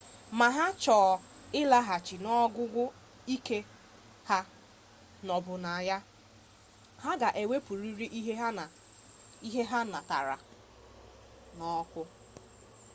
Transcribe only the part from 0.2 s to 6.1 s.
ma ha chọ ịlaghachi n'ogugo ike ha nọbụ na ya